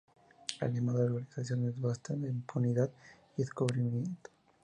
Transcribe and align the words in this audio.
El 0.61 0.73
lema 0.73 0.93
de 0.93 1.03
la 1.07 1.15
organización 1.17 1.67
es 1.67 1.79
"Basta 1.79 2.15
de 2.15 2.27
impunidad 2.27 2.89
y 3.37 3.43
encubrimiento! 3.43 4.31